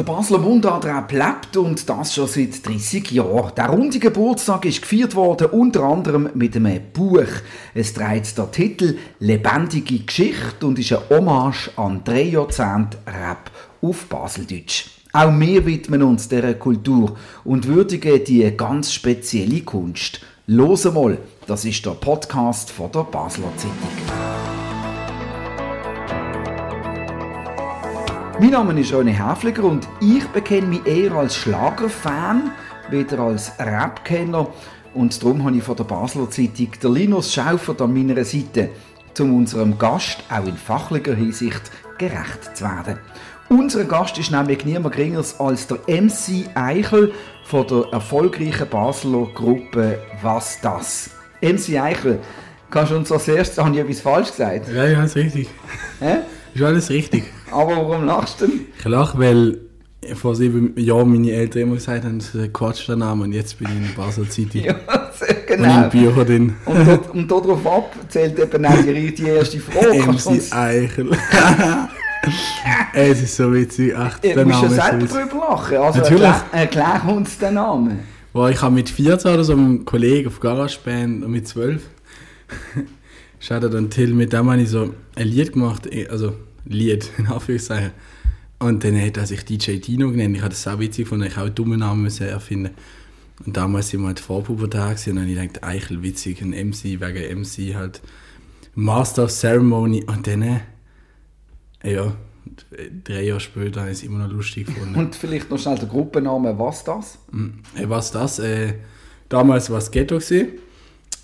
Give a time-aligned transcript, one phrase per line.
[0.00, 3.52] Der Basler Mundartrap lebt und das schon seit 30 Jahren.
[3.54, 7.28] Der runde Geburtstag ist gefeiert worden, unter anderem mit einem Buch.
[7.74, 13.50] Es trägt der Titel Lebendige Geschichte und ist ein Hommage an drei Jahrzehnte Rap
[13.82, 14.86] auf Baseldeutsch.
[15.12, 20.22] Auch wir widmen uns dieser Kultur und würdigen die ganz spezielle Kunst.
[20.46, 24.49] Los mal, das ist der Podcast von der Basler Zeitung.
[28.40, 32.52] Mein Name ist René Häfliger und ich bekenne mich eher als Schlagerfan,
[32.88, 34.48] weder als Rap-Kenner.
[34.94, 38.70] Und darum habe ich von der Basler Zeitung der Linus Schaufert an meiner Seite,
[39.18, 41.60] um unserem Gast auch in fachlicher Hinsicht
[41.98, 42.98] gerecht zu werden.
[43.50, 47.12] Unser Gast ist nämlich niemand geringer als der MC Eichel
[47.44, 51.10] von der erfolgreichen Basler Gruppe Was das?
[51.42, 52.20] MC Eichel,
[52.70, 54.66] kannst du uns als erstes, habe ich etwas falsch gesagt?
[54.72, 55.50] Ja, ja, ist richtig.
[55.98, 56.20] Hä?
[56.54, 57.24] Ist alles richtig.
[57.50, 58.60] Aber warum lachst du denn?
[58.78, 59.58] Ich lache, weil
[60.14, 63.32] vor sieben Jahren meine Eltern immer gesagt haben, das ist ein Quatsch der Name und
[63.32, 64.62] jetzt bin ich in der Basel Zeitung.
[64.64, 64.80] ja,
[65.46, 65.76] genau.
[65.76, 66.56] Und in Bücher drin.
[66.64, 70.02] Und, dort, und darauf ab zählt eben auch die, die erste Frage.
[70.12, 71.10] MC Eichel.
[72.94, 73.94] es ist so witzig.
[73.96, 75.76] Ach, der Name musst ja selber so drüber lachen.
[75.76, 76.22] Also Natürlich.
[76.22, 77.98] Erklär, erklär uns den Namen.
[78.32, 81.82] Boah, ich habe mit 14 oder so einen Kollegen auf GarageBand und mit 12
[83.42, 86.34] Schaut dann Till, mit dem habe ich so ein Lied gemacht, eh, also
[86.72, 87.92] Lied, in Anführungszeichen.
[88.58, 90.36] Und dann hat er sich DJ Dino genannt.
[90.36, 92.74] Ich habe das auch witzig gefunden, ich auch einen dummen Namen müssen erfinden.
[93.44, 97.40] Und damals sind wir halt Vorpubertag und dann ich gedacht, Eichel, witzig, ein MC, wegen
[97.40, 98.02] MC halt.
[98.74, 100.60] Master of Ceremony und dann, äh,
[101.82, 102.14] ja,
[103.04, 104.94] drei Jahre später habe ich es immer noch lustig gefunden.
[104.94, 107.18] Und vielleicht noch schnell der Gruppenname, was das?
[107.32, 108.38] Mm, äh, was das?
[108.38, 108.74] Äh,
[109.28, 110.48] damals war es Ghetto gewesen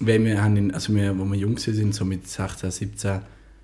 [0.01, 3.21] weil wir haben in, also wir, wo wir jung sind, so mit 16, 17,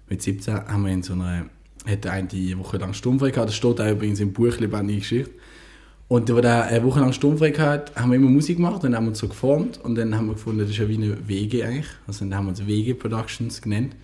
[0.09, 1.47] mit 17, haben wir in so einer,
[1.85, 3.49] hätte eine Woche lang Sturmfrei gehabt.
[3.49, 5.31] Das steht auch übrigens im Buch Lebendige Geschichte.
[6.09, 9.09] Und wo der eine Woche lang Sturmfrei gehabt, haben wir immer Musik gemacht und haben
[9.09, 11.87] uns so geformt und dann haben wir gefunden, das ist ja wie eine Wege eigentlich.
[12.07, 13.97] Also dann haben wir uns Wege Productions genannt.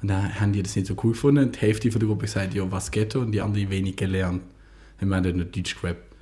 [0.00, 1.50] Und dann haben die das nicht so cool gefunden.
[1.50, 4.42] Die Hälfte von der Gruppe gesagt, ja, was Ghetto und die andere wenig gelernt.
[5.00, 6.14] Wir haben dann nicht Deutsch gerappt.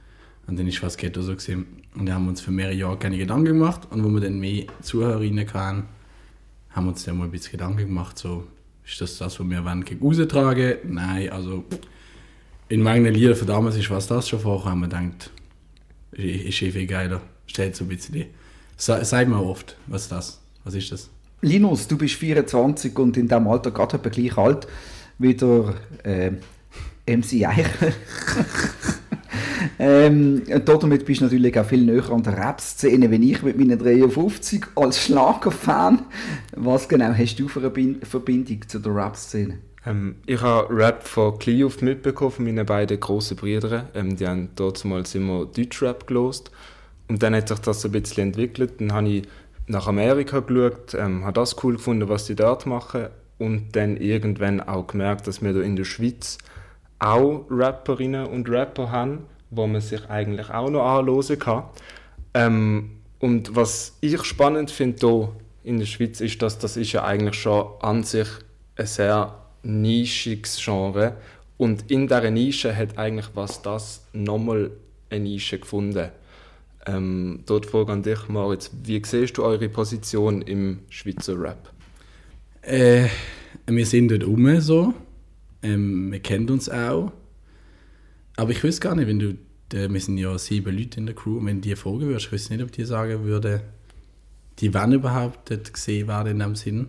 [0.47, 1.67] Und dann ist was Ghetto so gesehen.
[1.95, 3.83] Und da haben wir uns für mehrere Jahre keine Gedanken gemacht.
[3.91, 5.85] Und wo wir dann mehr Zuhörerinnen hatten,
[6.71, 8.45] haben wir uns dann mal ein bisschen Gedanken gemacht, so,
[8.87, 10.77] ist das das, was wir wollen, gegen raustragen?
[10.85, 11.65] Nein, also
[12.69, 15.31] in meinen Liedern von damals ist was das schon vorher, haben wir gedacht,
[16.13, 17.21] ist eh viel geiler.
[17.47, 18.27] Stellt so ein bisschen.
[18.77, 20.41] Sag mal oft, was ist das?
[20.65, 21.11] Was ist das?
[21.43, 24.67] Linus, du bist 24 und in diesem Alter gerade gleich alt
[25.19, 26.31] wie der äh,
[27.07, 27.95] MC Eichel.
[29.79, 33.79] Ähm, damit bist du natürlich auch viel näher an der Rap-Szene, wenn ich mit meinen
[33.79, 36.07] 53 als Schlagerfan.
[36.57, 39.59] Was genau hast du für eine Verbindung zu der Rap-Szene?
[39.85, 43.89] Ähm, ich habe Rap von klein auf mitbekommen, von meinen beiden grossen Brüdern.
[43.95, 46.51] Ähm, die haben damals immer Deutschrap gelost.
[47.09, 48.81] Und dann hat sich das ein bisschen entwickelt.
[48.81, 49.23] Dann habe ich
[49.67, 53.09] nach Amerika geschaut, ähm, habe das cool gefunden, was die dort machen.
[53.39, 56.39] Und dann irgendwann auch gemerkt, dass wir hier in der Schweiz
[56.99, 61.65] auch Rapperinnen und Rapper haben wo man sich eigentlich auch noch anhören kann.
[62.35, 65.33] Ähm, und was ich spannend finde hier
[65.65, 68.29] in der Schweiz ist, dass das ist ja eigentlich schon an sich
[68.77, 71.17] ein sehr nischiges Genre
[71.57, 74.71] und in dieser Nische hat eigentlich was das nochmal
[75.11, 76.11] eine Nische gefunden.
[76.87, 81.71] Ähm, dort frage an dich, Moritz, wie siehst du eure Position im Schweizer Rap?
[82.63, 83.07] Äh,
[83.67, 84.95] wir sind dort rum so,
[85.63, 87.11] ähm, wir kennen uns auch
[88.37, 89.37] aber ich wüsste gar nicht, wenn du,
[89.73, 92.55] wir sind ja sieben Leute in der Crew, und wenn die fragen würdest, ich wüsste
[92.55, 93.61] nicht, ob die sagen würden,
[94.59, 96.89] die wollen überhaupt dort gesehen werden in dem Sinn.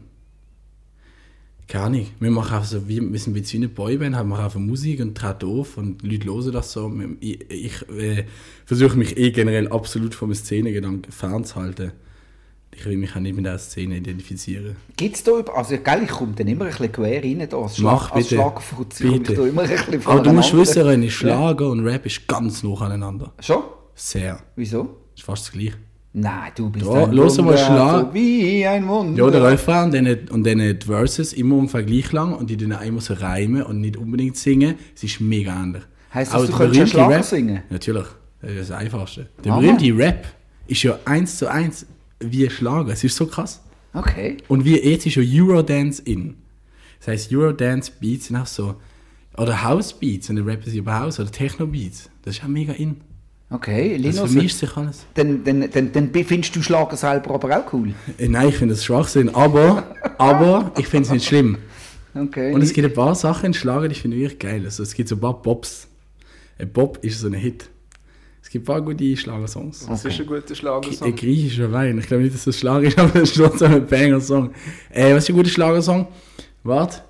[1.68, 2.14] Gar nicht.
[2.22, 5.50] Wir machen einfach so, wir, sind wie eine Boyband, haben wir einfach Musik und treten
[5.50, 6.94] auf und Leute hören das so.
[7.20, 8.24] Ich, ich äh,
[8.66, 11.92] versuche mich eh generell absolut vom Szenegedanken fernzuhalten
[12.78, 14.76] ich will mich auch nicht mit dieser Szene identifizieren.
[14.96, 17.78] Gibt es da, also gell, ich komme dann immer ein bisschen quer rein, da, als,
[17.78, 19.34] Schlag, als Schlagerfutz, bitte.
[19.34, 23.34] Da immer ein bisschen Aber du musst wissen, Schlager und Rap ist ganz nah aneinander.
[23.40, 23.64] Schon?
[23.96, 24.40] Sehr.
[24.56, 24.98] Wieso?
[25.16, 25.74] Ist fast das Gleiche.
[26.14, 28.14] Nein, du bist da, ein los mal Schlag.
[28.14, 29.24] wie ein Wunder.
[29.24, 32.58] Ja, der Refrain und dann, und dann die Verses immer ungefähr gleich lang und die
[32.58, 34.76] dann auch immer so reimen und nicht unbedingt singen.
[34.96, 35.84] Es ist mega ähnlich.
[36.14, 37.64] Heißt das, du könntest Schlager Rap, singen?
[37.70, 38.08] Natürlich,
[38.42, 39.30] das ist das Einfachste.
[39.44, 40.28] Der berühmte Rap
[40.68, 41.86] ist ja eins zu eins
[42.20, 42.94] wie Schlager.
[42.94, 43.62] Es ist so krass.
[43.94, 44.38] Okay.
[44.48, 46.36] Und wie jetzt ist schon Eurodance in.
[47.00, 48.76] Das heißt, Eurodance Beats sind auch so.
[49.38, 52.10] Oder House Beats, und der Rapper sie über House, oder Techno Beats.
[52.24, 52.98] Das ist auch mega in.
[53.50, 54.18] Okay, Linus.
[54.18, 55.06] Das vermischt sich alles.
[55.14, 57.94] Dann, dann, dann, dann findest du Schlager selber aber auch cool?
[58.18, 61.58] Äh, nein, ich finde das Schwachsinn, aber, aber ich finde es nicht schlimm.
[62.14, 62.54] Okay.
[62.54, 64.66] Und es gibt ein paar Sachen in Schlager, die finde ich wirklich geil.
[64.66, 65.88] Also es gibt so ein paar Pops.
[66.58, 67.70] Äh, Bob ist so ein Hit.
[68.58, 69.86] Es gibt ein paar gute Schlagersongs.
[69.86, 71.16] Das ist ein guter Der Schlagersong.
[71.16, 71.98] griechische Wein.
[72.00, 74.52] Ich glaube nicht, dass das Schlag ist, aber es ist trotzdem ein Banger-Song.
[74.90, 76.08] Äh, was ist ein guter Schlagersong?
[76.64, 77.02] Warte.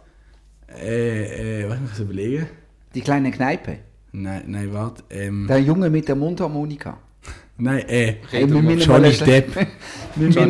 [0.83, 2.47] Äh, äh, was muss ich überlegen?
[2.93, 3.77] Die kleine Kneipe.
[4.11, 5.03] Nein, nein, warte.
[5.09, 6.97] Ähm, Der Junge mit der Mundharmonika.
[7.57, 8.15] Nein, äh.
[8.29, 9.55] Hey, wir müssen Johnny mal einen- Depp.
[10.15, 10.49] Wir müssen,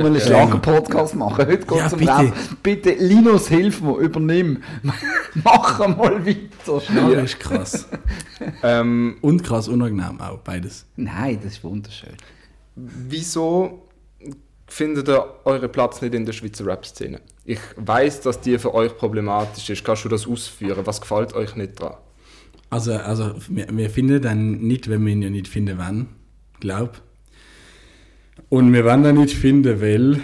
[0.00, 0.20] mal einen Ja.
[0.20, 1.36] Schlager-Podcast machen.
[1.38, 2.32] Heute geht Ja, es um bitte.
[2.62, 4.62] Bitte, Linus, hilf mir, übernimm.
[5.44, 6.80] Mach mal weiter.
[6.80, 7.86] Schlager ist krass.
[8.62, 10.86] Ähm, Und krass unangenehm auch, beides.
[10.96, 12.14] Nein, das ist wunderschön.
[12.74, 13.86] wieso
[14.66, 17.20] findet ihr euren Platz nicht in der Schweizer Rap-Szene?
[17.44, 19.84] Ich weiß, dass die für euch problematisch ist.
[19.84, 20.80] Kannst du das ausführen?
[20.86, 21.94] Was gefällt euch nicht dran?
[22.70, 26.06] Also, also wir, wir finden dann nicht, wenn wir ihn ja nicht finden wollen,
[26.60, 27.02] glaub.
[28.48, 30.22] Und wir wollen ihn nicht finden, weil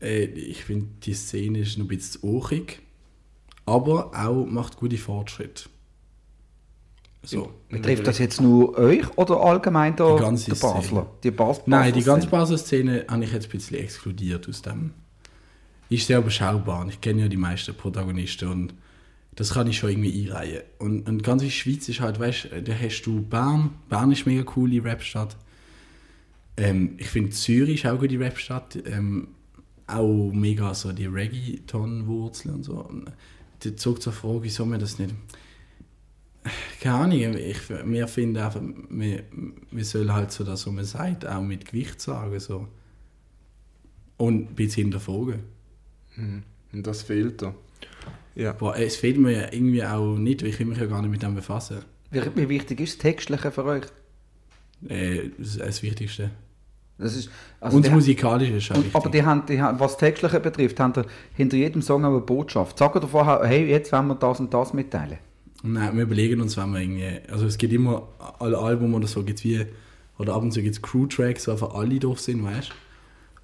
[0.00, 2.80] äh, ich finde, die Szene ist noch ein bisschen urig,
[3.66, 5.64] aber auch macht gute Fortschritte.
[7.22, 7.54] So.
[7.70, 10.82] Betrifft das jetzt nur euch oder allgemein der, Die ganze der Basler?
[10.82, 11.06] Szene.
[11.22, 14.90] Die Bas Nein, die Basler ganze Basel-Szene habe ich jetzt ein bisschen exkludiert aus dem.
[15.88, 16.86] Ist sehr überschaubar.
[16.88, 18.74] Ich kenne ja die meisten Protagonisten und
[19.36, 20.62] das kann ich schon irgendwie einreihen.
[20.78, 23.70] Und, und ganz wie Schweiz ist halt, weißt du, da hast du Bern.
[23.88, 25.36] Bern ist eine mega coole Rapstadt.
[26.56, 28.78] Ähm, ich finde Zürich ist auch eine gute Rapstadt.
[28.86, 29.28] Ähm,
[29.86, 32.76] auch mega so die Reggaeton-Wurzeln und so.
[32.76, 33.10] Und
[33.62, 35.14] die zog zur Frage, wieso wir das nicht.
[36.80, 38.60] Keine Ahnung, ich, wir finden einfach,
[38.90, 39.24] wir,
[39.70, 42.38] wir sollen halt so das, was man sagt, auch mit Gewicht sagen.
[42.38, 42.68] So.
[44.16, 45.40] Und ein bisschen hinterfragen.
[46.16, 47.54] Und das fehlt da.
[48.34, 48.52] Ja.
[48.52, 51.10] Boah, es fehlt mir ja irgendwie auch nicht, weil ich will mich ja gar nicht
[51.10, 51.78] mit dem befassen.
[52.10, 53.84] Wie, wie wichtig ist das Textliche für euch?
[54.88, 56.30] Äh, das ist das Wichtigste.
[56.98, 57.28] Das ist,
[57.60, 58.94] also Und das Musikalische ist auch Und, wichtig.
[58.96, 61.02] aber die haben, die haben, was das Textliche betrifft, haben die
[61.34, 62.78] hinter jedem Song auch eine Botschaft.
[62.78, 65.18] Sagen ihr vorher, hey, jetzt wollen wir das und das mitteilen.
[65.64, 67.30] Nein, wir überlegen uns, wenn wir irgendwie.
[67.32, 68.06] Also es gibt immer
[68.38, 69.64] alle Album oder so, gibt's wie.
[70.18, 72.70] Oder ab und zu gibt es Crew-Tracks, wo einfach alle drauf sind, weißt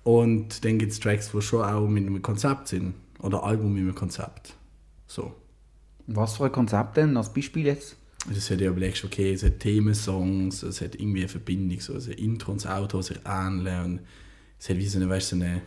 [0.05, 0.11] du?
[0.11, 2.95] Und dann gibt es Tracks, die schon auch mit einem Konzept sind.
[3.21, 4.55] Oder Album mit einem Konzept.
[5.11, 5.35] So.
[6.07, 7.17] Was für ein Konzept denn?
[7.17, 7.97] Als Beispiel jetzt?
[8.33, 12.13] Das hat ja überlegst, okay, es hat Themensongs, es hat irgendwie eine Verbindung, so, also
[12.13, 14.01] Intro und das Auto sich ähneln und
[14.61, 15.63] es hat wie so eine, weißt so eine,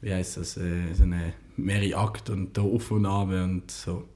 [0.00, 4.08] wie heißt das, äh, so eine mehrere Akt und da auf und ab und so.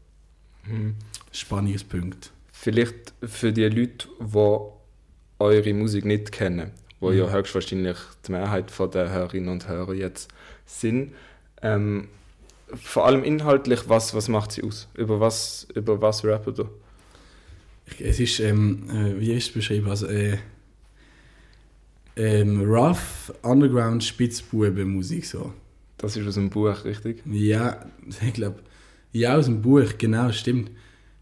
[1.33, 2.33] Spannungspunkt.
[2.51, 4.61] Vielleicht für die Leute, die
[5.39, 6.71] eure Musik nicht kennen,
[7.01, 10.31] wo ja höchstwahrscheinlich die Mehrheit von der Hörerinnen und Hörer jetzt
[10.65, 11.15] sind,
[11.61, 12.09] ähm,
[12.75, 14.89] vor allem inhaltlich, was, was macht sie aus?
[14.95, 16.65] Über was, über was rappen du?
[17.87, 20.39] Ich- Es ist, ähm, äh, wie ist es beschrieben, also äh,
[22.17, 25.53] ähm, rough, underground, Spitzbuben-Musik so.
[25.99, 27.23] Das ist aus dem Buch, richtig?
[27.27, 27.85] Ja,
[28.27, 28.61] ich glaube,
[29.13, 30.71] ja, aus dem Buch, genau, stimmt.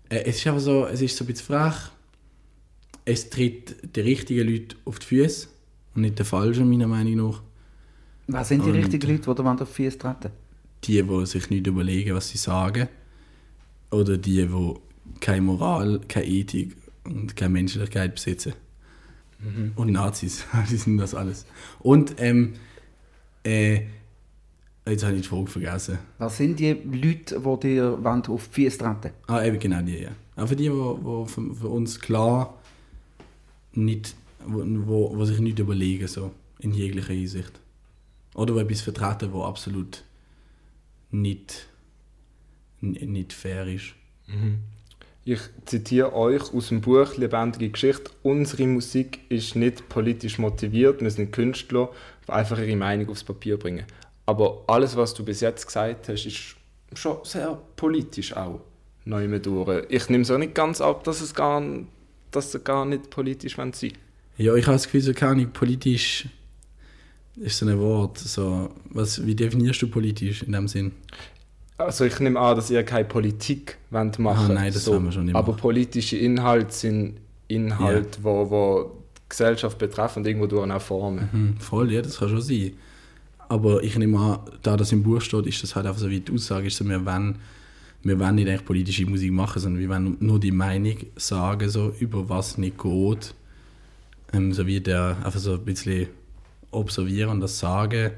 [0.09, 1.75] Äh, es ist einfach so, es ist so ein bisschen frech.
[3.05, 5.49] Es tritt die richtigen Leute auf die Füße
[5.95, 7.43] und nicht die falschen, meiner Meinung nach.
[8.27, 10.31] Was sind die Und- richtigen Leute, die da auf die Füße treten?
[10.85, 12.89] Die, die sich nicht überlegen, was sie sagen.
[13.91, 14.75] Oder die, die
[15.21, 18.55] keine Moral, keine Ethik und keine Menschlichkeit besitzen.
[19.77, 21.47] Und Nazis, die sind das alles.
[21.81, 22.55] Und, ähm,
[23.45, 23.83] äh,
[24.87, 25.99] jetzt habe ich die Frage vergessen.
[26.19, 27.99] Was sind die Leute, die dir
[28.29, 30.11] auf die Füße treten Ah, eben genau die, ja.
[30.37, 32.59] Auch für die, die, die für, für uns klar
[33.73, 34.15] nicht,
[34.47, 37.53] wo, wo, wo sich nicht überlegen, so, in jeglicher Hinsicht.
[38.35, 40.03] Oder die etwas vertreten, wo absolut
[41.11, 41.69] nicht,
[42.81, 43.95] nicht fair ist.
[45.25, 48.11] Ich zitiere euch aus dem Buch Lebendige Geschichte.
[48.23, 51.01] Unsere Musik ist nicht politisch motiviert.
[51.01, 51.91] Wir sind Künstler,
[52.27, 53.87] die einfach ihre Meinung aufs Papier bringen.
[54.25, 56.57] Aber alles, was du bis jetzt gesagt hast, ist
[56.95, 58.61] schon sehr politisch auch.
[59.05, 59.49] Neu mit.
[59.89, 61.63] Ich nehme es auch nicht ganz ab, dass es gar,
[62.31, 63.73] dass sie gar nicht politisch sein.
[64.37, 66.29] Ja, ich habe das Gefühl, so keine Ahnung, politisch
[67.37, 68.19] ist so ein Wort.
[68.19, 70.93] So, was, wie definierst du politisch in dem Sinn?
[71.79, 75.13] Also ich nehme an, dass ihr keine Politik wollt machen Ah, nein, das wollen wir
[75.13, 80.71] schon nicht Aber politische Inhalte sind Inhalte, wo, wo die Gesellschaft betreffen und irgendwo durch
[80.71, 81.29] auch formen.
[81.31, 82.73] Hm, voll, ja, das kann schon sein.
[83.49, 86.21] Aber ich nehme an, da das im Buch steht, ist das halt einfach so wie
[86.21, 87.39] die Aussage ist, so, wir wollen,
[88.03, 91.93] wir wollen nicht eigentlich politische Musik machen, sondern wir wollen nur die Meinung sagen, so,
[92.01, 93.35] über was nicht geht.
[94.33, 96.09] Ähm, so wie der, einfach so ein bisschen
[96.77, 98.13] observieren und das sagen.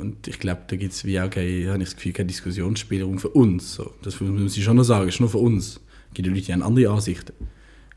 [0.00, 3.18] Und ich glaube, da gibt es wie auch kein, habe ich das Gefühl, kein Diskussionsspielraum
[3.18, 3.74] für uns.
[3.74, 3.92] So.
[4.02, 5.80] Das muss ich schon noch sagen, ist nur für uns.
[6.08, 7.32] Es gibt ja Leute, die haben andere Ansichten.
[7.38, 7.48] Und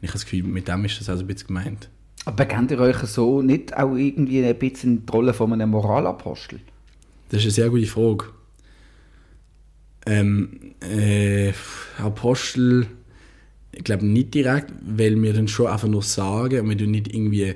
[0.02, 1.90] ich habe das Gefühl, mit dem ist das auch ein bisschen gemeint.
[2.26, 6.60] Aber kennt ihr euch so nicht auch irgendwie ein bisschen die Rolle von einem Moralapostel?
[7.30, 8.26] Das ist eine sehr gute Frage.
[10.08, 11.52] Ähm, äh,
[11.98, 12.88] Apostel,
[13.72, 17.14] Ich glaube nicht direkt, weil wir dann schon einfach nur sagen und wir tun nicht
[17.14, 17.56] irgendwie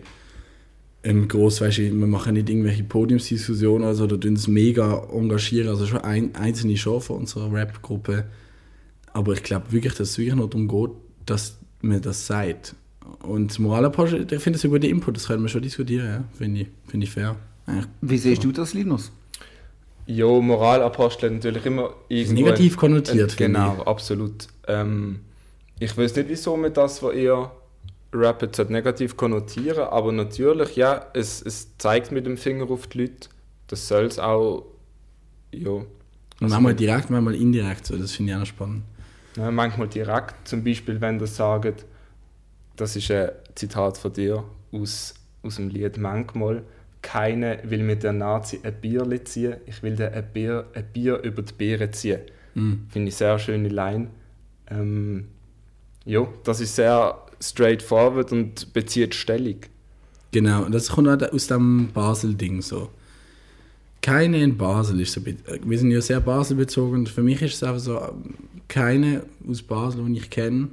[1.03, 5.07] ähm, groß, weißt du, wir machen nicht irgendwelche Podiumsdiskussionen oder so, oder tun uns mega
[5.11, 8.25] engagieren, also schon ein, einzelne schon von unserer Rap-Gruppe.
[9.13, 10.91] Aber ich glaube wirklich, dass es wirklich nur darum geht,
[11.25, 12.75] dass man das sagt.
[13.23, 16.23] Und Moralapostel, ich finde das über den Input, das können wir schon diskutieren, ja.
[16.37, 17.35] finde ich, find ich fair.
[17.65, 17.87] Eigentlich.
[18.01, 19.11] Wie siehst du das, Linus?
[20.05, 22.43] Ja, Moralapostel natürlich immer irgendwo...
[22.43, 24.47] negativ konnotiert, finde Genau, absolut.
[24.67, 25.21] Ähm,
[25.79, 27.51] ich weiß nicht, wieso man das, was ihr
[28.13, 33.01] rappet, sollte negativ konnotieren, aber natürlich, ja, es, es zeigt mit dem Finger auf die
[33.01, 33.29] Leute.
[33.67, 34.65] Das soll es auch,
[35.51, 35.71] ja.
[35.71, 35.85] Also-
[36.53, 38.83] manchmal direkt, manchmal indirekt, so, das finde ich auch spannend.
[39.35, 41.85] Ja, manchmal direkt, zum Beispiel, wenn ihr sagt,
[42.75, 45.13] das ist ein Zitat von dir aus,
[45.43, 46.63] aus dem Lied Manchmal,
[47.01, 51.19] keine will mit der Nazi ein Bierli ziehen, ich will dir ein Bier, ein Bier
[51.21, 52.21] über die Beere ziehen.
[52.55, 52.87] Mhm.
[52.89, 54.07] Finde ich sehr schöne Line.
[54.69, 55.27] Ähm,
[56.05, 59.61] ja, das ist sehr straightforward und bezieht Stellung.
[60.31, 62.89] Genau, und das kommt auch aus dem Basel-Ding so.
[64.01, 65.21] Keine in Basel ist so.
[65.25, 67.99] Wir sind ja sehr Basel bezogen für mich ist es einfach so,
[68.67, 70.69] keine aus Basel, die ich kenne,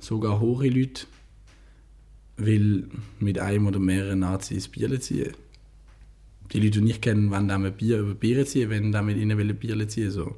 [0.00, 1.06] sogar hohe Leute,
[2.36, 2.88] will
[3.18, 5.32] mit einem oder mehreren Nazis Bier ziehen.
[6.52, 9.88] Die Leute, die ich kenne, wollen ein Bier über Bier ziehen, wenn mit ihnen Bier
[9.88, 10.36] ziehen so.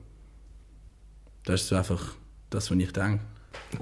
[1.45, 2.14] Das ist so einfach
[2.50, 3.21] das, was ich denke.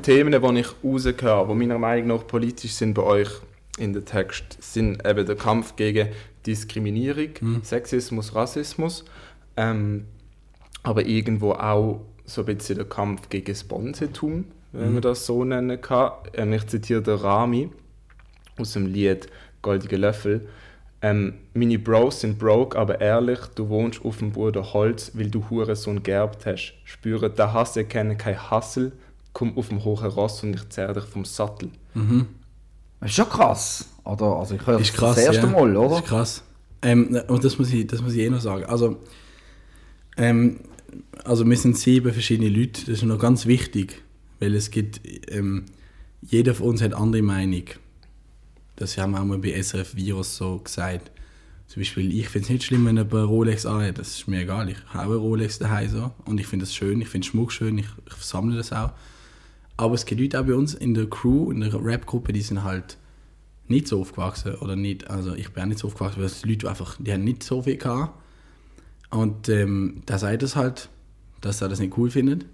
[0.03, 3.29] Themen, die ich rausgehöre, die meiner Meinung nach politisch sind bei euch
[3.79, 6.09] in den Text, sind eben der Kampf gegen
[6.47, 7.31] Diskriminierung,
[7.63, 9.05] Sexismus, Rassismus,
[9.57, 10.07] ähm,
[10.83, 15.81] aber irgendwo auch so ein bisschen der Kampf gegen Sponsetum, wenn man das so nennen
[15.81, 16.13] kann.
[16.35, 17.71] Ähm, ich zitiere den Rami
[18.59, 19.29] aus dem Lied
[19.61, 20.49] Goldige Löffel.
[21.03, 25.51] Ähm, meine Bros sind broke, aber ehrlich, du wohnst auf dem Boden Holz, weil du
[25.51, 26.75] Hurensohn gerbt hast.
[26.85, 28.93] Spüre, der Hass erkenne kein Hassel,
[29.33, 31.71] komm auf dem hohen Ross und ich zerr dich vom Sattel.
[33.01, 33.89] Das ist schon krass.
[34.05, 34.37] Oder?
[34.37, 35.53] Also ich höre das Ist krass, das erste ja.
[35.53, 35.97] Mal, Das oder?
[35.99, 36.43] ist krass.
[36.83, 38.65] Ähm, und das muss, ich, das muss ich eh noch sagen.
[38.65, 38.99] Also,
[40.17, 40.61] ähm,
[41.25, 44.03] also wir sind sieben verschiedene Leute, das ist noch ganz wichtig,
[44.41, 45.67] weil es gibt, ähm,
[46.21, 47.65] jeder von uns hat andere Meinung.
[48.77, 51.11] Das haben wir auch mal bei SRF Virus so gesagt.
[51.69, 54.41] Zum Beispiel, ich finde es nicht schlimm, wenn jemand eine Rolex anhat, das ist mir
[54.41, 54.69] egal.
[54.69, 57.79] Ich habe eine Rolex daheim so und ich finde das schön, ich finde Schmuck schön,
[57.79, 58.91] ich, ich sammle das auch.
[59.83, 62.63] Aber es gibt Leute auch bei uns in der Crew, in der Rap-Gruppe, die sind
[62.63, 62.99] halt
[63.67, 66.69] nicht so aufgewachsen oder nicht, also ich bin auch nicht so aufgewachsen, weil es Leute
[66.69, 68.17] einfach, die haben nicht so viel gehabt.
[69.11, 70.89] Und ähm, da sagt es halt,
[71.41, 72.47] dass er das nicht cool findet.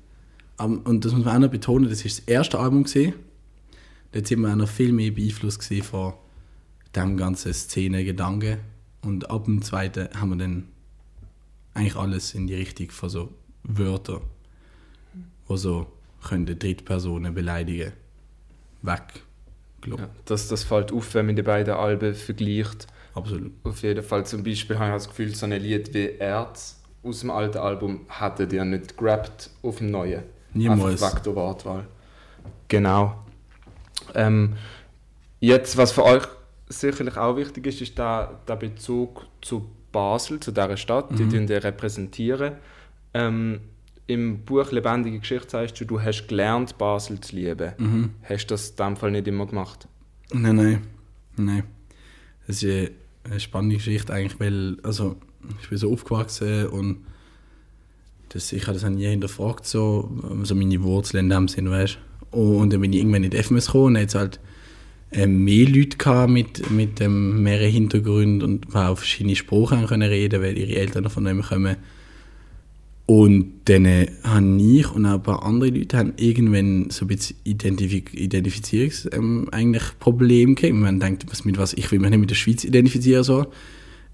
[0.56, 3.12] Um, und das muss man auch noch betonen, das ist das erste Album gesehen.
[4.12, 6.14] Dort sind wir auch noch viel mehr beeinflusst von
[6.97, 8.56] dem ganzen Szene-Gedanken.
[9.02, 10.68] Und ab dem zweiten haben wir dann
[11.75, 14.23] eigentlich alles in die Richtung von so Wörtern,
[15.47, 15.88] wo so
[16.26, 17.92] können Drittpersonen beleidigen,
[18.82, 19.02] weg.
[19.87, 22.87] Ja, das, das fällt auf, wenn man die beiden Alben vergleicht.
[23.14, 23.52] Absolut.
[23.64, 27.20] Auf jeden Fall zum Beispiel habe ich das Gefühl, so ein Lied wie Erz aus
[27.20, 30.25] dem alten Album hätte die ja nicht gerappt auf dem neuen.
[30.52, 31.02] Niemals.
[31.02, 31.87] Einfach wegen der Wortwahl.
[32.66, 33.25] Genau.
[34.14, 34.54] Ähm,
[35.40, 36.25] jetzt, was für euch
[36.68, 41.46] sicherlich auch wichtig ist, ist der, der Bezug zu Basel, zu dieser Stadt, die Mhm.
[41.46, 42.54] die repräsentieren.
[43.14, 43.60] Ähm,
[44.08, 47.72] Im Buch Lebendige Geschichte sagst du, du hast gelernt, Basel zu lieben.
[47.78, 48.10] Mhm.
[48.22, 49.86] Hast du das in dem Fall nicht immer gemacht?
[50.32, 50.80] Nein, nein.
[51.36, 51.62] Nein.
[52.46, 52.90] Das ist
[53.28, 55.16] eine- spannende Geschichte eigentlich, weil also,
[55.60, 56.96] ich bin so aufgewachsen und
[58.30, 60.10] das, ich habe das nie hinterfragt, so,
[60.42, 61.98] so meine Wurzeln in dem Sinn, weißt
[62.32, 62.38] du.
[62.38, 64.40] Und dann bin ich irgendwann in die FMS gekommen und dann es halt
[65.10, 70.42] äh, mehr Leute gehabt mit, mit ähm, mehreren Hintergründen und auch verschiedene Sprachen können reden,
[70.42, 71.76] weil ihre Eltern von dem kommen.
[73.10, 77.08] Und dann äh, haben ich und auch ein paar andere Leute haben irgendwann so ein
[77.08, 80.74] bisschen Identif Identifizierungs ähm, eigentlich gekriegt.
[80.74, 83.24] Man denkt, was mit was, ich will mich nicht mit der Schweiz identifizieren.
[83.24, 83.46] So.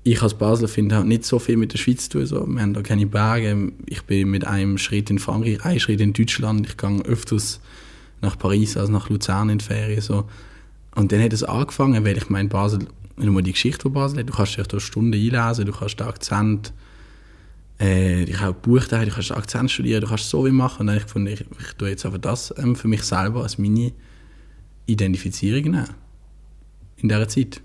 [0.04, 2.26] Ich als Basler finde halt nicht so viel mit der Schweiz zu tun.
[2.26, 2.46] So.
[2.46, 3.72] Wir haben da keine Berge.
[3.86, 6.64] Ich bin mit einem Schritt in Frankreich, einem Schritt in Deutschland.
[6.64, 7.60] Ich gehe öfters
[8.22, 10.02] nach Paris als nach Luzern in die Ferien.
[10.02, 10.26] So.
[10.94, 12.86] Und dann hat es angefangen, weil ich meine, Basel,
[13.16, 16.72] mal die Geschichte von Basel du kannst dich da Stunden einlesen, du kannst den Akzent,
[17.81, 20.81] äh, ich habe da, du kannst Akzent studieren, du kannst so viel machen.
[20.81, 23.43] Und dann habe ich gefunden, ich, ich tue jetzt einfach das ähm, für mich selber
[23.43, 23.93] als meine
[24.87, 25.90] Identifizierung nehmen.
[26.97, 27.61] In dieser Zeit.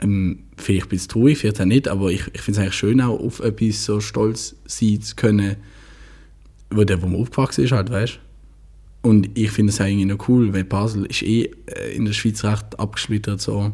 [0.00, 3.00] Ähm, vielleicht bin ich traurig, vielleicht auch nicht, aber ich, ich finde es eigentlich schön,
[3.00, 5.56] auch auf etwas so stolz sein zu können,
[6.70, 8.20] wo der, wo man aufgewachsen ist, halt, weißt
[9.02, 12.44] Und ich finde es eigentlich noch cool, weil Basel ist eh äh, in der Schweiz
[12.44, 13.72] recht abgesplittert, so.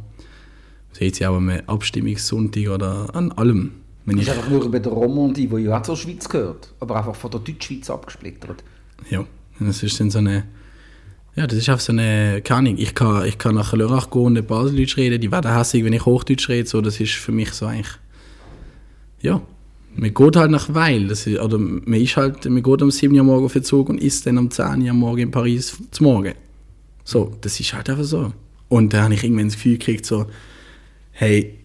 [0.93, 3.73] Seht ihr auch am Abstimmungssonntag oder an allem.
[4.07, 6.97] Wenn ich, ist einfach nur bei der Romandie, die ja auch zur Schweiz gehört, aber
[6.97, 8.63] einfach von der Deutschschweiz abgesplittert.
[9.11, 9.25] ja,
[9.59, 10.45] Das ist dann so eine,
[11.37, 14.37] ja, das ist einfach so eine, keine Ahnung, ich kann, ich kann nach Lörrach gehen
[14.37, 17.53] und Baseldeutsch reden, die werden hässlich, wenn ich Hochdeutsch rede, so, das ist für mich
[17.53, 17.99] so eigentlich,
[19.23, 19.41] ja,
[19.97, 23.17] man geht halt nach Weil, das ist, oder man ist halt, man geht um 7
[23.17, 26.05] Uhr morgen auf den Zug und isst dann um 10 Uhr morgen in Paris zum
[26.05, 26.35] Morgen.
[27.05, 28.33] So, das ist halt einfach so.
[28.69, 30.27] Und da habe ich irgendwann das Gefühl gekriegt, so,
[31.13, 31.59] hey,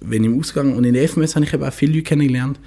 [0.00, 2.58] wenn im Ausgang und in der FMS habe ich eben auch viele Leute kennengelernt,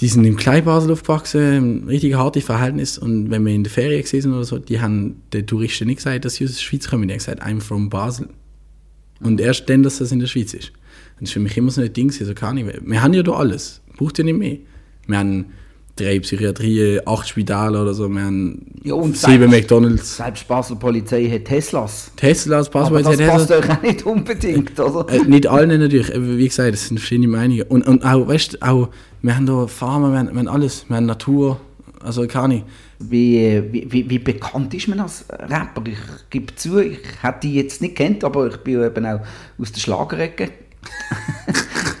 [0.00, 2.98] die sind im Kleinbasel aufgewachsen, ein richtig hartes Verhältnis.
[2.98, 6.24] Und wenn wir in der Ferien gesehen oder so, die haben den Touristen nicht gesagt,
[6.24, 7.06] dass sie aus der Schweiz kommen.
[7.06, 8.28] Die haben gesagt, I'm from Basel.
[9.20, 10.72] Und erst dann, dass das in der Schweiz ist.
[11.20, 12.66] Das ist für mich immer so ein Ding, so kann ich.
[12.66, 13.82] Wir haben ja da alles.
[13.96, 14.58] Braucht ja nicht mehr.
[15.06, 15.46] Wir haben
[15.96, 18.08] drei Psychiatrien, acht Spitäler oder so.
[18.08, 20.16] Wir haben Ja, und sieben selbst- McDonalds.
[20.16, 22.10] Selbst Basel Polizei hat Teslas.
[22.16, 23.32] Teslas, Aber Passwort, das Tesla.
[23.32, 25.12] passt euch auch nicht unbedingt, oder?
[25.12, 27.62] Äh, nicht allen natürlich, aber wie gesagt, das sind verschiedene Meinungen.
[27.62, 28.88] Und, und auch, weißt du, auch,
[29.22, 31.60] wir haben da Farmer, wir haben, wir haben alles, wir haben Natur,
[32.00, 32.64] also keine.
[32.98, 35.82] Wie, wie, wie, wie bekannt ist man als Rapper?
[35.86, 35.98] Ich
[36.30, 39.20] gebe zu, ich hätte die jetzt nicht kennt, aber ich bin eben auch
[39.60, 40.50] aus der Schlagerecke.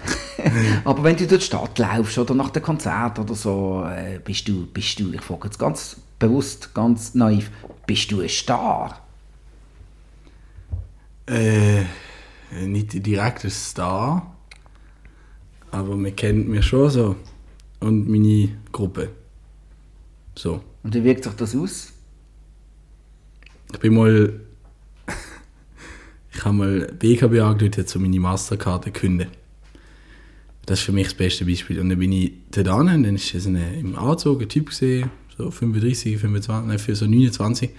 [0.84, 4.48] aber wenn du durch die Stadt laufst oder nach dem Konzert oder so, äh, bist
[4.48, 7.50] du, bist du, ich frage jetzt ganz bewusst, ganz naiv,
[7.86, 9.00] bist du ein Star?
[11.26, 11.84] Äh,
[12.66, 14.34] nicht direkt ein Star,
[15.70, 17.16] aber man kennt mich schon so.
[17.80, 19.10] Und meine Gruppe.
[20.36, 20.62] So.
[20.82, 21.92] Und wie wirkt sich das aus?
[23.72, 24.40] Ich bin mal.
[26.32, 29.28] ich habe mal BKB jetzt so meine Masterkarte künden.
[30.66, 31.78] Das ist für mich das beste Beispiel.
[31.80, 34.70] Und dann bin ich dort an, und dann ist es eine, im Anzug ein Typ
[34.70, 37.70] gesehen, so 35, 25, nein, für so 29.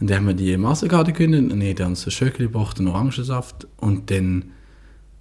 [0.00, 3.66] Und dann haben wir die Masterkarte gekündigt und ich dann so Schöckli gebracht und Orangensaft.
[3.78, 4.46] Und dann,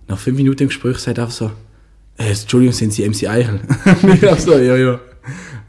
[0.08, 1.52] nach fünf Minuten im Gespräch, sagt er einfach so,
[2.18, 3.62] äh, Entschuldigung, sind Sie MC Eichel?
[4.02, 5.00] und ich habe so, ja, ja.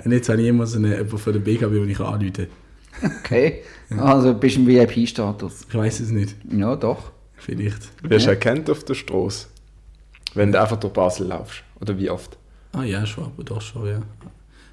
[0.05, 2.49] Und jetzt habe ich immer so eine, jemanden von der BKB, den ich anrufe.
[3.21, 3.61] Okay,
[3.97, 5.67] also bist du im VIP-Status.
[5.69, 6.35] Ich weiß es nicht.
[6.51, 7.13] Ja, doch.
[7.37, 7.81] Vielleicht.
[8.03, 8.35] Wirst du Ja.
[8.35, 9.47] erkannt auf der Straße,
[10.35, 11.63] wenn du einfach durch Basel laufst?
[11.81, 12.37] Oder wie oft?
[12.73, 14.03] Ah ja, schon, aber doch schon, ja.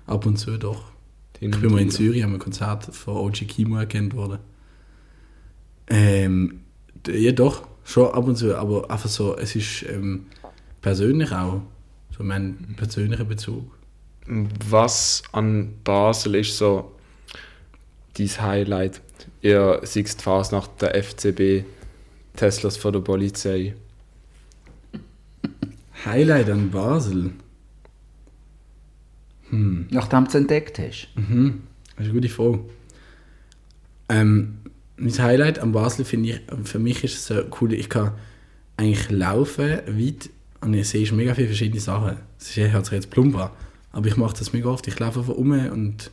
[0.07, 0.91] Ab und zu doch.
[1.39, 1.89] Hin Ich bin mal in.
[1.89, 4.39] Zürich an einem Konzert von OG Kimo erkannt worden.
[5.87, 6.61] Ähm,
[7.07, 10.27] ja doch, schon ab und zu, aber einfach so, es ist ähm,
[10.81, 11.61] persönlich auch.
[12.15, 13.71] So mein persönlicher Bezug.
[14.27, 16.91] Was an Basel ist so
[18.17, 19.01] dein Highlight?
[19.41, 21.65] Ihr siehst die Fasnacht der FCB,
[22.35, 23.75] Teslas von der Polizei.
[26.05, 27.31] Highlight an Basel.
[29.49, 29.87] Hm.
[29.91, 31.09] Nachdem du es entdeckt hast.
[31.15, 31.63] Mhm.
[31.95, 32.59] Das ist eine gute Frage.
[34.09, 34.57] Ähm,
[34.97, 38.11] mein Highlight an Basel finde ich, für mich ist es so cool, ich kann
[38.77, 40.29] eigentlich laufen weit
[40.61, 42.17] und ich sehe mega viele verschiedene Sachen.
[42.39, 43.49] Es ist- hört sich jetzt plump an,
[43.91, 44.87] aber ich mache das mega oft.
[44.87, 46.11] Ich laufe einfach um und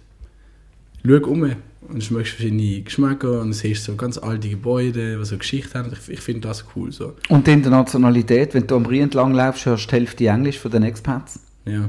[1.05, 1.53] schaue um
[1.89, 5.93] und schmeckst verschiedene Geschmäcker und siehst so ganz alte Gebäude, die so Geschichte haben.
[5.93, 7.15] Ich, ich finde das cool so.
[7.29, 10.71] Und die Internationalität, wenn du am Rhein entlang laufst, hörst du die Hälfte Englisch von
[10.71, 11.41] den Expats.
[11.65, 11.89] Ja.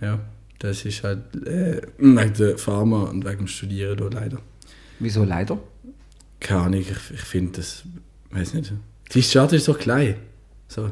[0.00, 0.18] Ja.
[0.58, 4.38] Das ist halt äh, wegen der Pharma und wegen dem Studieren da leider.
[4.98, 5.58] Wieso leider?
[6.38, 7.82] Keine Ahnung, ich, ich finde das,
[8.30, 8.72] weiß nicht.
[9.14, 10.16] Die Stadt ist so klein.
[10.68, 10.90] So.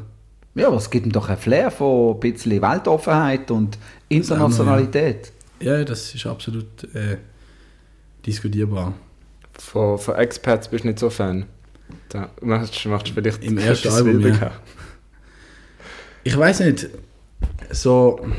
[0.55, 3.77] Ja, aber es gibt ihm doch ein Flair von ein bisschen Weltoffenheit und
[4.09, 5.31] Internationalität.
[5.61, 7.17] Ja, das ist absolut äh,
[8.25, 8.93] diskutierbar.
[9.57, 11.45] Von, von Expats bist du nicht so Fan.
[12.09, 14.51] Da machst, du vielleicht Im ersten Album, ja.
[16.23, 16.89] Ich weiß nicht,
[17.71, 18.29] so, als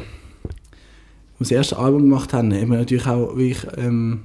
[1.39, 4.25] wir das erste Album gemacht haben, haben wir natürlich auch wirklich, ähm,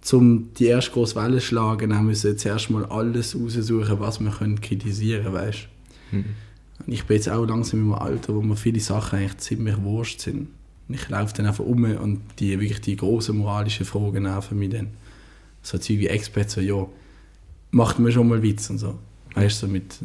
[0.00, 4.60] zum die erste große Welle schlagen, haben müssen zuerst mal alles raussuchen, was wir können
[4.60, 5.68] kritisieren können, weißt
[6.10, 6.24] Mhm.
[6.86, 10.48] Ich bin jetzt auch langsam im Alter, wo mir viele Sachen eigentlich ziemlich wurscht sind.
[10.88, 14.88] Ich laufe dann einfach um und die wirklich die großen moralischen Fragen nerven mich dann.
[15.62, 16.86] So Zeug wie Experts, so, ja,
[17.70, 18.94] macht mir schon mal Witz und so.
[19.34, 19.98] Weißt du, so mit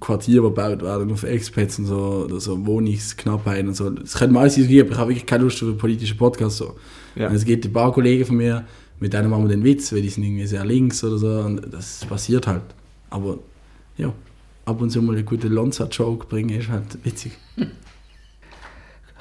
[0.00, 3.90] Quartieren, die gebaut werden auf Expats und so, oder so Wohnungsknappheit und so.
[3.90, 6.58] Das könnte man alles diskutieren, aber ich habe wirklich keine Lust auf einen politischen Podcast.
[6.58, 6.76] So.
[7.16, 7.28] Ja.
[7.28, 8.66] Und Es gibt ein paar Kollegen von mir,
[9.00, 11.72] mit denen machen wir den Witz, weil die sind irgendwie sehr links oder so und
[11.72, 12.62] das passiert halt.
[13.10, 13.38] Aber
[13.96, 14.12] ja,
[14.66, 17.32] ab und zu mal einen guten Lonza-Joke bringen ist halt witzig.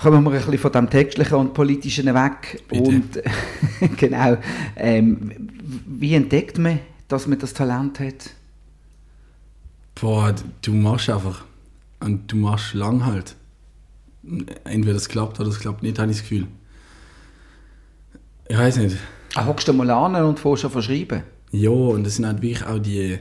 [0.01, 2.63] Kommen wir ein bisschen von dem Textlichen und Politischen weg.
[2.67, 2.83] Bitte.
[2.83, 3.19] Und
[3.97, 4.38] genau,
[4.75, 5.49] ähm,
[5.88, 8.31] wie entdeckt man, dass man das Talent hat?
[9.99, 11.45] Boah, du machst einfach.
[11.99, 13.36] Und du machst lang halt.
[14.65, 16.47] Entweder es klappt oder es klappt nicht, habe ich das Gefühl.
[18.47, 18.97] Ich weiß nicht.
[19.36, 21.23] Ah, Hockst du mal an und fährst schon verschreiben?
[21.51, 23.17] Ja, und das sind halt wirklich auch die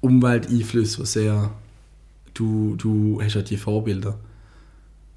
[0.00, 1.50] Umwelteinflüsse, die sehr.
[2.32, 4.18] Du, du hast halt die Vorbilder.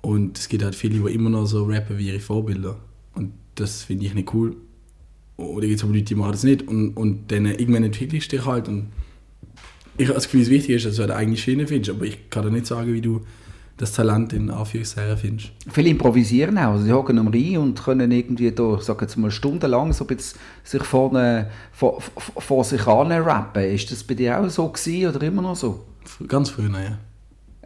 [0.01, 2.77] Und es gibt halt viele, die immer noch so rappen wie ihre Vorbilder.
[3.13, 4.55] Und das finde ich nicht cool.
[5.37, 6.67] Oder gibt es aber Leute, die machen das nicht.
[6.67, 8.67] Und, und dann irgendwann entwickelst du dich halt.
[8.67, 8.87] Und
[9.97, 11.95] ich habe das Gefühl, das Wichtige ist, dass du eine eigene Schiene findest.
[11.95, 13.21] Aber ich kann dir nicht sagen, wie du
[13.77, 15.51] das Talent in Anführungszeichen findest.
[15.69, 16.79] Viele improvisieren auch.
[16.79, 20.17] Sie hocken am Rhein und können irgendwie da, sag jetzt mal, stundenlang so ein
[20.63, 23.63] sich vorne, vor, vor, vor sich an rappen.
[23.63, 25.85] Ist das bei dir auch so gewesen oder immer noch so?
[26.27, 26.97] Ganz früher, ja.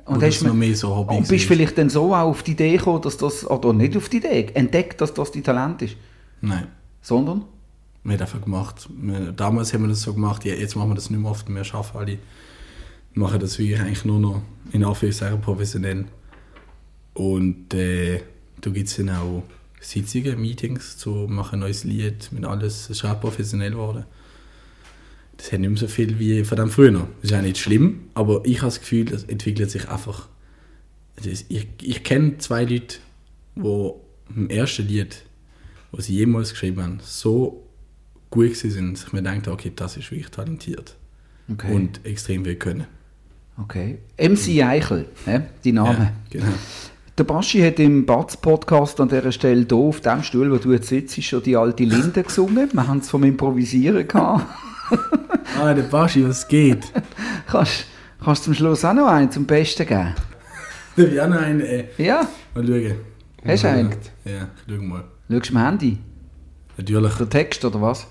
[0.05, 2.51] Und, Oder hast man- mehr so Hobby und bist vielleicht dann so auch auf die
[2.51, 5.95] Idee gekommen, dass das, oder nicht auf die Idee, entdeckt, dass das dein Talent ist,
[6.41, 6.67] Nein.
[7.01, 7.43] sondern?
[8.03, 8.89] Wir haben einfach gemacht.
[8.99, 11.47] Wir, damals haben wir das so gemacht, ja, jetzt machen wir das nicht mehr oft.
[11.47, 12.17] Wir schaffen alle,
[13.13, 16.05] machen das wirklich eigentlich nur noch in Anführungszeichen professionell.
[17.13, 18.21] Und äh,
[18.61, 19.43] da gibt es dann auch
[19.79, 22.89] Sitzungen, Meetings zu machen, ein neues Lied, mit alles.
[22.89, 24.05] Es ist auch professionell geworden.
[25.41, 26.91] Das hat nicht mehr so viel wie von dem früher.
[27.21, 30.27] Das ist auch nicht schlimm, aber ich habe das Gefühl, das entwickelt sich einfach.
[31.15, 32.97] Das, ich ich kenne zwei Leute,
[33.55, 33.91] die
[34.35, 35.23] im ersten Lied,
[35.91, 37.63] was sie jemals geschrieben haben, so
[38.29, 40.95] gut sind, dass ich mir dachte, okay, das ist wirklich talentiert
[41.51, 41.73] Okay.
[41.73, 42.85] und extrem viel können.
[43.57, 43.97] okay.
[44.17, 45.41] MC Eichel, hä?
[45.63, 45.97] die Name.
[45.97, 46.53] Ja, genau.
[47.17, 50.87] Der Baschi hat im Batz-Podcast an dieser Stelle hier auf dem Stuhl, wo du jetzt
[50.87, 52.69] sitzt, schon die alte Linde gesungen.
[52.71, 54.45] Wir haben es vom Improvisieren gehabt.
[55.59, 56.83] Ah, der Baschi, was geht?
[57.47, 57.85] kannst,
[58.23, 60.13] kannst du zum Schluss auch noch einen zum Besten geben?
[60.95, 62.95] Darf ich auch noch einen, äh, Ja, mal schauen?
[63.45, 63.89] hast du einen?
[64.25, 65.03] Ja, schau mal.
[65.29, 65.97] Schaust du am Handy?
[66.77, 67.13] Natürlich.
[67.15, 68.07] Der Text oder was?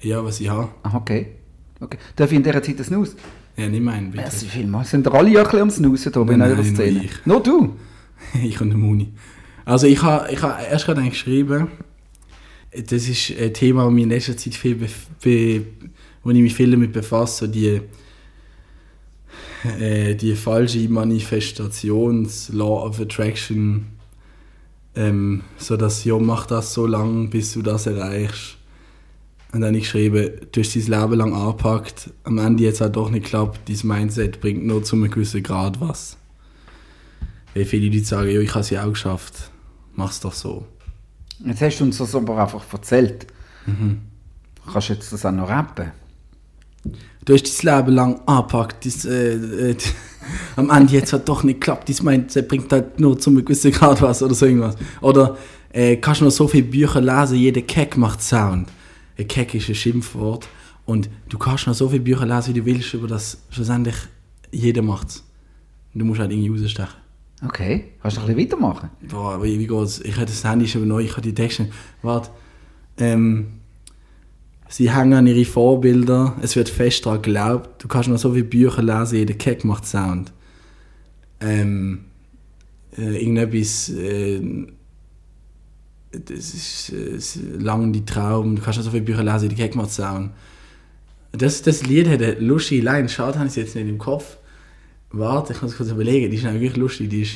[0.00, 0.68] Ja, was ich habe.
[0.82, 1.28] Ah, okay.
[1.80, 1.98] okay.
[2.16, 3.16] Darf ich in dieser Zeit das Snooze?
[3.56, 4.22] Ja, nicht meinen, bitte.
[4.24, 4.90] Merci vielmals.
[4.90, 7.04] Sind ihr alle ja ein bisschen am Snoozen hier bei Nein, eurer nur Szene?
[7.04, 7.26] ich.
[7.26, 7.76] Nur du?
[8.42, 9.12] ich und der Muni.
[9.64, 11.68] Also ich habe ich ha erst gerade eigentlich geschrieben,
[12.72, 15.64] das ist ein Thema, das mich in letzter Zeit viel, bef- be
[16.22, 17.80] wo ich mich viel damit befasse, die,
[19.78, 23.86] äh, die falsche Manifestations Law of Attraction,
[24.94, 28.58] ähm, so dass ja mach das so lange, bis du das erreichst.
[29.52, 32.96] Und dann habe ich geschrieben, du hast dein Leben lang angepackt, am Ende jetzt halt
[32.96, 36.16] doch nicht geklappt, dein Mindset bringt nur zu einem gewissen Grad was.
[37.54, 39.50] Weil viele Leute sagen, ja, ich habe es ja auch geschafft.
[39.94, 40.66] Mach's doch so.
[41.44, 43.26] Jetzt hast du uns das aber einfach erzählt.
[43.66, 44.00] Mhm.
[44.72, 45.92] Kannst du jetzt das auch noch rappen?
[47.24, 48.84] Du hast dein Leben lang angepackt.
[48.84, 49.76] Dein, äh, äh,
[50.56, 51.88] am Ende jetzt hat doch nicht geklappt.
[51.88, 54.76] Dein Mindset bringt halt nur zu einem gewissen Grad was oder so irgendwas.
[55.00, 55.36] Oder
[55.72, 58.68] äh, kannst noch so viele Bücher lesen, jeder Keck macht Sound.
[59.18, 60.48] Ein Keck ist ein Schimpfwort.
[60.84, 63.96] Und du kannst noch so viele Bücher lesen, wie du willst, über das schlussendlich
[64.50, 65.24] jeder macht's.
[65.94, 66.94] Du musst halt irgendwie rausstechen.
[67.44, 67.92] Okay.
[68.00, 68.90] Kannst du ein bisschen weitermachen?
[69.08, 70.00] Boah, wie, wie geht's?
[70.00, 71.68] Ich habe das Handy schon neu, ich habe die Texte.
[72.02, 72.30] Warte.
[72.98, 73.61] Ähm,
[74.72, 77.82] sie hängen an ihre Vorbilder, es wird fest daran geglaubt.
[77.82, 80.32] Du kannst noch so viele Bücher lesen, jeder Keck macht Sound.
[81.40, 82.06] Ähm,
[82.96, 83.90] äh, irgendetwas.
[83.90, 84.40] Äh,
[86.10, 88.56] das ist, äh, das lang die Traum.
[88.56, 90.30] Du kannst noch so viele Bücher lesen, jeder Keck macht Sound.
[91.32, 93.08] Das, das Lied hat eine lustige Line.
[93.08, 94.38] Schade, habe ich es jetzt nicht im Kopf.
[95.10, 96.30] Warte, ich muss kurz überlegen.
[96.30, 97.10] Die ist eigentlich wirklich lustig.
[97.10, 97.34] Die ist.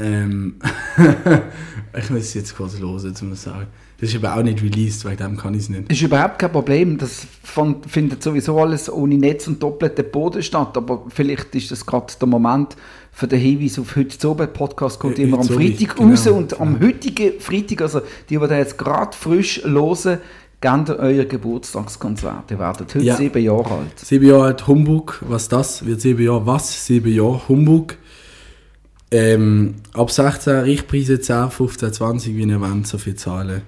[0.00, 0.54] Ähm,
[1.98, 3.66] ich muss es jetzt kurz hören, um das zu sagen.
[4.00, 5.90] Das ist aber auch nicht released, wegen dem kann ich es nicht.
[5.90, 6.98] ist überhaupt kein Problem.
[6.98, 10.76] Das von- findet sowieso alles ohne Netz und doppelten Boden statt.
[10.76, 12.76] Aber vielleicht ist das gerade der Moment
[13.10, 14.46] für den Hinweis auf heute zu oben.
[14.52, 16.26] Podcast kommt Äh, immer am Freitag genau, raus.
[16.28, 16.62] Und genau.
[16.62, 20.18] am heutigen Freitag, also die, die da jetzt gerade frisch hören,
[20.60, 22.52] gebt euer Geburtstagskonzert.
[22.52, 23.16] Ihr werdet heute Ja.
[23.16, 23.98] sieben Jahre alt.
[23.98, 25.84] Sieben Jahre alt Humbug, was das?
[25.84, 26.86] Wird sieben Jahre was?
[26.86, 27.96] Sieben Jahre Humbug.
[29.10, 33.62] Ähm, ab 16 Richtpreise 10, 15, 20, wie ihr wollt, so viel zahlen.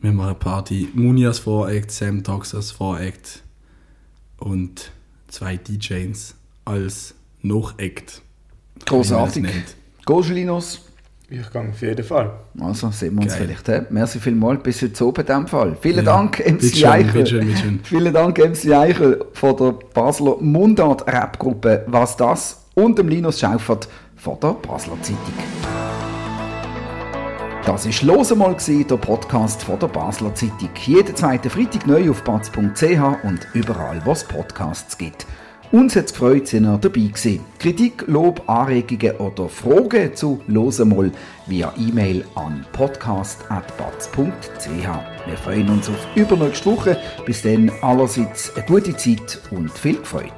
[0.00, 0.88] Wir machen eine Party.
[0.94, 3.42] Muni als Voract, Sam Tox als Voract
[4.38, 4.90] und
[5.28, 8.22] zwei DJs als Noch-Act.
[8.86, 9.42] Großartig.
[9.42, 9.76] nennt.
[10.04, 10.86] Gojelinos.
[11.28, 12.30] Ich gehe auf jeden Fall.
[12.60, 13.56] Also sehen wir uns Geil.
[13.56, 13.66] vielleicht.
[13.66, 13.86] He?
[13.92, 15.76] Merci vielmals, bis heute oben in dem Fall.
[15.80, 17.80] Vielen Ja, Dank, MC Eichel.
[17.84, 23.88] Vielen Dank, MC Eichel von der Basler Mundart-Rap-Gruppe «Was das?» und dem Linus Schaufert
[24.22, 25.34] von der Basler Zeitung.
[27.66, 30.70] Das war «Lose mal», gewesen, der Podcast von der Basler Zeitung.
[30.84, 35.26] Jeden zweiten Freitag neu auf batz.ch und überall, wo es Podcasts gibt.
[35.72, 37.40] Uns hat es gefreut, sind ihr dabei gewesen.
[37.58, 41.10] Kritik, Lob, Anregungen oder Fragen zu «Lose mal»
[41.46, 44.68] via E-Mail an podcast.batz.ch.
[44.68, 46.96] Wir freuen uns auf übernächste Woche.
[47.26, 50.30] Bis dann allerseits eine gute Zeit und viel Freude.